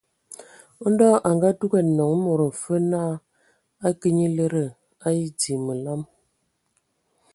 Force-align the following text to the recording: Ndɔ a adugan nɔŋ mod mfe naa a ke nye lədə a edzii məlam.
Ndɔ 0.91 1.07
a 1.27 1.29
adugan 1.49 1.87
nɔŋ 1.97 2.11
mod 2.23 2.41
mfe 2.51 2.75
naa 2.91 3.13
a 3.85 3.87
ke 3.99 4.07
nye 4.17 4.27
lədə 4.37 4.63
a 5.05 5.07
edzii 5.23 5.59
məlam. 5.65 6.01